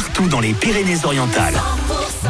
[0.00, 1.60] partout dans les Pyrénées-Orientales.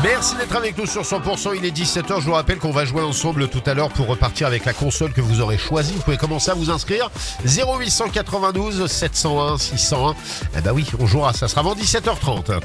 [0.03, 1.53] Merci d'être avec nous sur 100%.
[1.57, 2.21] Il est 17h.
[2.21, 5.12] Je vous rappelle qu'on va jouer ensemble tout à l'heure pour repartir avec la console
[5.12, 5.92] que vous aurez choisie.
[5.94, 7.10] Vous pouvez commencer à vous inscrire.
[7.44, 10.16] 0892 701 601.
[10.56, 11.32] Eh ben oui, on jouera.
[11.32, 12.46] Ça sera avant 17h30.
[12.46, 12.61] 100%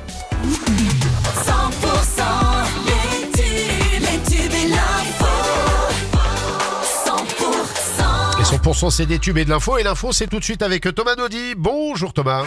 [2.88, 5.26] les tubes, les tubes et l'info.
[7.06, 9.78] 100% Et 100% c'est des tubes et de l'info.
[9.78, 11.54] Et l'info, c'est tout de suite avec Thomas Naudy.
[11.56, 12.46] Bonjour Thomas.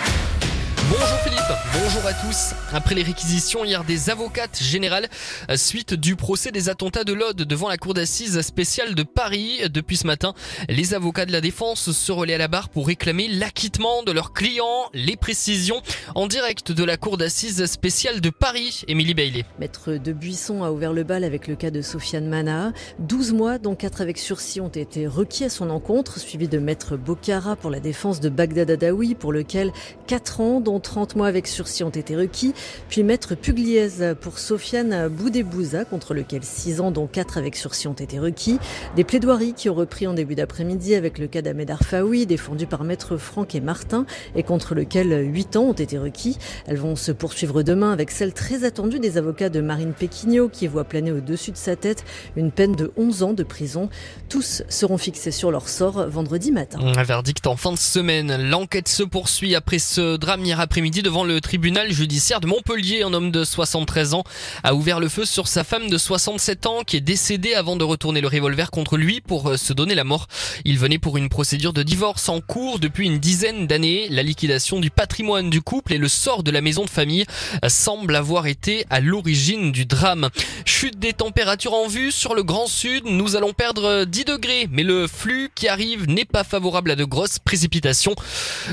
[0.91, 1.43] Bonjour Philippe,
[1.83, 2.55] bonjour à tous.
[2.73, 5.07] Après les réquisitions hier des avocates générales,
[5.51, 9.61] euh, suite du procès des attentats de l'Aude devant la cour d'assises spéciale de Paris,
[9.71, 10.33] depuis ce matin,
[10.71, 14.33] les avocats de la défense se relaient à la barre pour réclamer l'acquittement de leurs
[14.33, 14.89] clients.
[14.95, 15.83] Les précisions
[16.15, 19.45] en direct de la cour d'assises spéciale de Paris, Émilie Bailey.
[19.61, 22.73] Maître de Buisson a ouvert le bal avec le cas de Sofiane Mana.
[23.01, 26.97] 12 mois, dont 4 avec sursis, ont été requis à son encontre, suivi de Maître
[26.97, 29.71] Bocara pour la défense de Bagdad Adawi, pour lequel
[30.07, 32.55] 4 ans, dont 30 mois avec sursis, ont été requis.
[32.89, 37.93] Puis Maître Pugliese pour Sofiane Boudébouza, contre lequel 6 ans, dont 4 avec sursis, ont
[37.93, 38.59] été requis.
[38.97, 42.85] Des plaidoiries qui ont repris en début d'après-midi avec le cas d'Ahmed Arfaoui, défendu par
[42.85, 46.39] Maître Franck et Martin, et contre lequel 8 ans ont été requis.
[46.67, 50.67] Elles vont se poursuivre demain avec celle très attendue des avocats de Marine Péquignot, qui
[50.67, 52.05] voit planer au-dessus de sa tête
[52.37, 53.89] une peine de 11 ans de prison.
[54.29, 56.79] Tous seront fixés sur leur sort vendredi matin.
[56.81, 58.49] Un verdict en fin de semaine.
[58.51, 63.03] L'enquête se poursuit après ce drame hier après-midi devant le tribunal judiciaire de Montpellier.
[63.03, 64.23] Un homme de 73 ans
[64.63, 67.85] a ouvert le feu sur sa femme de 67 ans qui est décédée avant de
[67.85, 70.27] retourner le revolver contre lui pour euh, se donner la mort.
[70.67, 74.09] Il venait pour une procédure de divorce en cours depuis une dizaine d'années.
[74.11, 77.25] La liquidation du patrimoine du couple et le sort de la maison de famille
[77.67, 80.29] semblent avoir été à l'origine du drame.
[80.67, 83.05] Chute des températures en vue sur le Grand Sud.
[83.07, 87.05] Nous allons perdre 10 degrés, mais le flux qui arrive n'est pas favorable à de
[87.05, 88.17] grosses précipitations.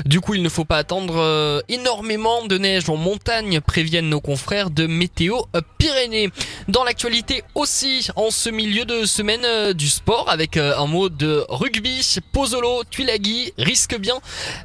[0.04, 4.20] Du coup, il ne faut pas attendre euh, énormément de neige en montagne, préviennent nos
[4.20, 5.42] confrères de Météo
[5.78, 6.30] Pyrénées.
[6.66, 11.08] Dans l'actualité aussi, en ce milieu de semaine euh, du sport, avec euh, un mot
[11.08, 14.18] de rugby, Pozzolo Tuilagi risque bien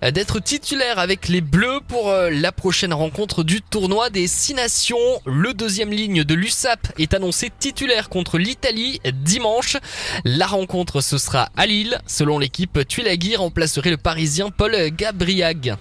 [0.04, 5.22] euh, d'être titulaire avec les Bleus pour la prochaine rencontre du tournoi des Six Nations.
[5.28, 9.78] Le deuxième ligne de l'USAP est annoncé titulaire contre l'Italie dimanche.
[10.26, 12.00] La rencontre ce sera à Lille.
[12.08, 15.76] Selon l'équipe, Tuilagi remplacerait le Parisien Paul Gabriag.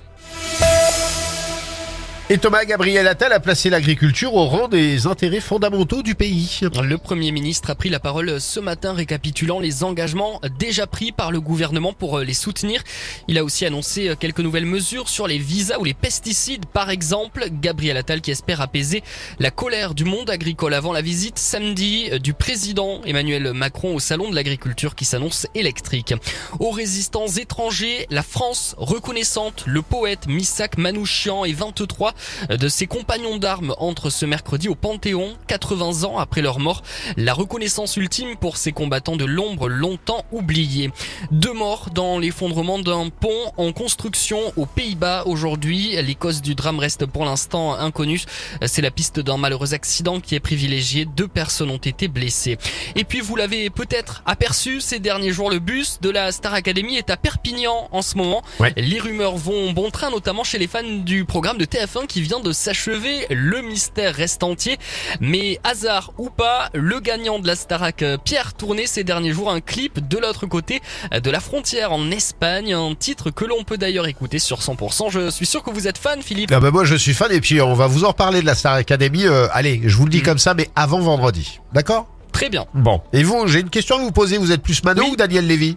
[2.33, 6.61] Et Thomas Gabriel Attal a placé l'agriculture au rang des intérêts fondamentaux du pays.
[6.81, 11.33] Le Premier ministre a pris la parole ce matin récapitulant les engagements déjà pris par
[11.33, 12.85] le gouvernement pour les soutenir.
[13.27, 17.47] Il a aussi annoncé quelques nouvelles mesures sur les visas ou les pesticides par exemple.
[17.51, 19.03] Gabriel Attal qui espère apaiser
[19.41, 24.31] la colère du monde agricole avant la visite samedi du président Emmanuel Macron au salon
[24.31, 26.15] de l'agriculture qui s'annonce électrique.
[26.61, 32.15] Aux résistants étrangers, la France reconnaissante, le poète Missak Manouchian et 23
[32.49, 36.83] de ses compagnons d'armes entrent ce mercredi au Panthéon, 80 ans après leur mort.
[37.17, 40.91] La reconnaissance ultime pour ces combattants de l'ombre longtemps oubliés.
[41.31, 45.97] Deux morts dans l'effondrement d'un pont en construction aux Pays-Bas aujourd'hui.
[46.03, 48.25] Les causes du drame restent pour l'instant inconnues.
[48.67, 51.05] C'est la piste d'un malheureux accident qui est privilégiée.
[51.05, 52.59] Deux personnes ont été blessées.
[52.97, 56.97] Et puis vous l'avez peut-être aperçu ces derniers jours, le bus de la Star Academy
[56.97, 58.43] est à Perpignan en ce moment.
[58.59, 58.73] Ouais.
[58.77, 62.41] Les rumeurs vont bon train, notamment chez les fans du programme de TF1 qui vient
[62.41, 63.27] de s'achever.
[63.31, 64.79] Le mystère reste entier.
[65.21, 69.51] Mais hasard ou pas, le gagnant de la Starac, euh, Pierre, tournait ces derniers jours
[69.51, 70.81] un clip de l'autre côté
[71.15, 72.75] euh, de la frontière en Espagne.
[72.75, 75.11] Un titre que l'on peut d'ailleurs écouter sur 100%.
[75.11, 76.51] Je suis sûr que vous êtes fan, Philippe.
[76.53, 78.55] Ah bah moi je suis fan et puis on va vous en reparler de la
[78.57, 79.25] Star Academy.
[79.27, 80.23] euh, allez, je vous le dis Mm.
[80.25, 81.61] comme ça, mais avant vendredi.
[81.73, 82.07] D'accord?
[82.33, 82.67] Très bien.
[82.75, 83.01] Bon.
[83.13, 84.39] Et vous, j'ai une question à vous poser.
[84.39, 85.11] Vous êtes plus Mano Oui.
[85.13, 85.77] ou Daniel Lévy?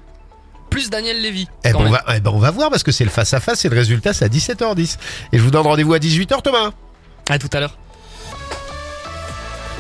[0.74, 1.48] Plus Daniel Lévy.
[1.64, 1.92] eh ben, on même.
[1.94, 3.76] va, eh ben, on va voir parce que c'est le face à face et le
[3.76, 4.98] résultat c'est à 17h10.
[5.32, 6.72] Et je vous donne rendez-vous à 18h Thomas.
[7.30, 7.78] À tout à l'heure.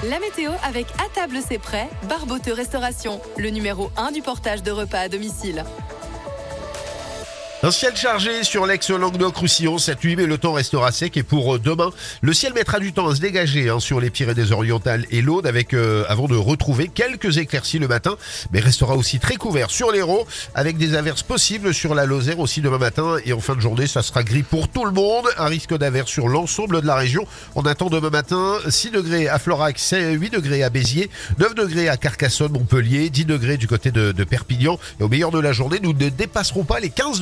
[0.09, 4.69] La météo avec À table c'est prêt, Barboteux Restauration, le numéro 1 du portage de
[4.71, 5.63] repas à domicile.
[7.65, 11.15] Un ciel chargé sur l'ex-Languedoc-Roussillon cette nuit, mais le temps restera sec.
[11.15, 14.09] Et pour euh, demain, le ciel mettra du temps à se dégager hein, sur les
[14.09, 18.17] Pyrénées-Orientales et l'Aude, avec euh, avant de retrouver quelques éclaircies le matin,
[18.51, 22.59] mais restera aussi très couvert sur l'Hérault, avec des averses possibles sur la Lozère aussi
[22.59, 23.15] demain matin.
[23.23, 25.29] Et en fin de journée, ça sera gris pour tout le monde.
[25.37, 27.25] Un risque d'averse sur l'ensemble de la région.
[27.55, 31.95] On attend demain matin 6 degrés à Florac, 8 degrés à Béziers, 9 degrés à
[31.95, 34.77] Carcassonne, Montpellier, 10 degrés du côté de, de Perpignan.
[34.99, 37.21] Et au meilleur de la journée, nous ne dépasserons pas les 15